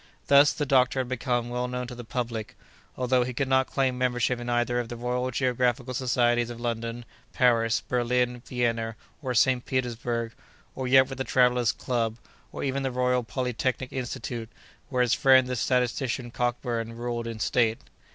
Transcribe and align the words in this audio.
Thus, 0.25 0.51
the 0.51 0.65
doctor 0.65 1.01
had 1.01 1.09
become 1.09 1.49
well 1.49 1.67
known 1.67 1.85
to 1.85 1.93
the 1.93 2.03
public, 2.03 2.55
although 2.97 3.23
he 3.23 3.35
could 3.35 3.47
not 3.47 3.67
claim 3.69 3.99
membership 3.99 4.39
in 4.39 4.49
either 4.49 4.79
of 4.79 4.89
the 4.89 4.95
Royal 4.95 5.29
Geographical 5.29 5.93
Societies 5.93 6.49
of 6.49 6.59
London, 6.59 7.05
Paris, 7.33 7.81
Berlin, 7.81 8.41
Vienna, 8.43 8.95
or 9.21 9.35
St. 9.35 9.63
Petersburg, 9.63 10.33
or 10.73 10.87
yet 10.87 11.07
with 11.07 11.19
the 11.19 11.23
Travellers' 11.23 11.71
Club, 11.71 12.17
or 12.51 12.63
even 12.63 12.81
the 12.81 12.89
Royal 12.89 13.21
Polytechnic 13.23 13.93
Institute, 13.93 14.49
where 14.89 15.03
his 15.03 15.13
friend 15.13 15.45
the 15.45 15.55
statistician 15.55 16.31
Cockburn 16.31 16.93
ruled 16.97 17.27
in 17.27 17.39
state. 17.39 17.77